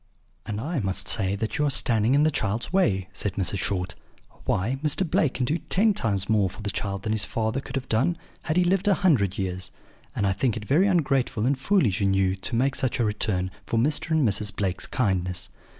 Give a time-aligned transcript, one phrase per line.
[0.47, 3.59] "'And I must say that you are standing in the child's way,' said Mrs.
[3.59, 3.93] Short.
[4.45, 5.07] 'Why, Mr.
[5.07, 8.17] Blake can do ten times more for the child than his father could have done,
[8.45, 9.71] had he lived a hundred years;
[10.15, 13.51] and I think it very ungrateful and foolish in you to make such a return
[13.67, 14.09] for Mr.
[14.09, 14.55] and Mrs.
[14.55, 15.51] Blake's kindness.'